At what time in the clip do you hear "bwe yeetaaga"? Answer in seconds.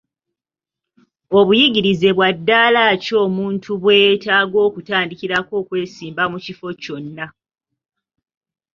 3.81-4.57